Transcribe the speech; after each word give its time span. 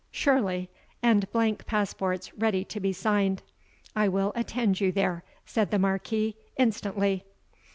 "Surely; 0.09 0.67
and 1.03 1.31
blank 1.31 1.67
passports 1.67 2.33
ready 2.33 2.65
to 2.65 2.79
be 2.79 2.91
signed. 2.91 3.43
I 3.95 4.07
will 4.07 4.31
attend 4.33 4.81
you 4.81 4.91
there," 4.91 5.23
said 5.45 5.69
the 5.69 5.77
Marquis, 5.77 6.35
"instantly." 6.57 7.23